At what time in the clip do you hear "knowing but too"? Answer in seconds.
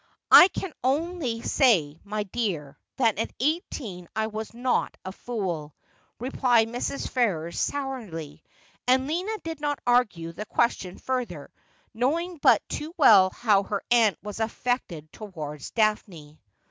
11.93-12.95